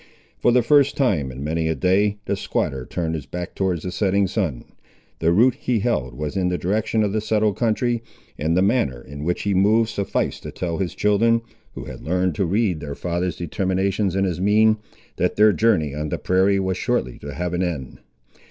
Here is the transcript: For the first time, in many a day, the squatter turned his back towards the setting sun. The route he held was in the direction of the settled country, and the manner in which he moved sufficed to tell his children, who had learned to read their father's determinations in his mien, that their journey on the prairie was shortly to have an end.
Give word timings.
For 0.39 0.51
the 0.51 0.63
first 0.63 0.97
time, 0.97 1.31
in 1.31 1.43
many 1.43 1.67
a 1.67 1.75
day, 1.75 2.17
the 2.25 2.35
squatter 2.35 2.87
turned 2.87 3.13
his 3.13 3.27
back 3.27 3.53
towards 3.53 3.83
the 3.83 3.91
setting 3.91 4.25
sun. 4.25 4.65
The 5.19 5.31
route 5.31 5.53
he 5.53 5.77
held 5.81 6.15
was 6.15 6.35
in 6.35 6.47
the 6.49 6.57
direction 6.57 7.03
of 7.03 7.13
the 7.13 7.21
settled 7.21 7.55
country, 7.57 8.01
and 8.35 8.57
the 8.57 8.63
manner 8.63 8.99
in 8.99 9.23
which 9.23 9.43
he 9.43 9.53
moved 9.53 9.91
sufficed 9.91 10.41
to 10.41 10.51
tell 10.51 10.79
his 10.79 10.95
children, 10.95 11.41
who 11.75 11.83
had 11.85 12.01
learned 12.01 12.33
to 12.33 12.45
read 12.47 12.79
their 12.79 12.95
father's 12.95 13.35
determinations 13.35 14.15
in 14.15 14.23
his 14.23 14.41
mien, 14.41 14.77
that 15.17 15.35
their 15.35 15.53
journey 15.53 15.93
on 15.93 16.09
the 16.09 16.17
prairie 16.17 16.59
was 16.59 16.77
shortly 16.77 17.19
to 17.19 17.35
have 17.35 17.53
an 17.53 17.61
end. 17.61 17.99